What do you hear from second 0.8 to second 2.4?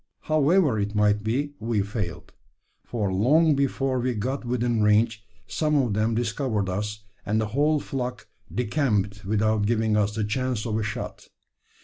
might be, we failed;